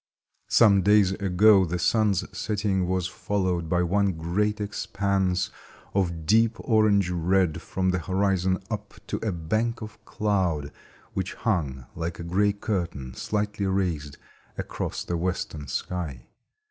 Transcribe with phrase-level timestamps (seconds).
[0.47, 5.51] Some days ago the sun's setting was followed by one great expanse
[5.93, 10.71] of deep orange red from the horizon up to a bank of cloud
[11.13, 14.17] which hung like a gray curtain, slightly raised,
[14.57, 16.25] across the western sky.